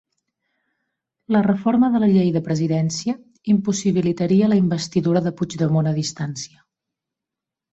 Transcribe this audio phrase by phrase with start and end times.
[1.35, 3.15] La reforma de la llei de presidència
[3.55, 6.63] impossibilitaria la investidura de Puigdemont a distància